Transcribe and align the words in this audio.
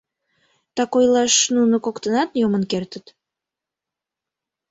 —Так 0.75 0.91
ойлаш, 0.97 1.33
нуно 1.55 1.75
коктынат 1.85 2.29
йомын 2.41 2.63
кертыт. 2.71 3.05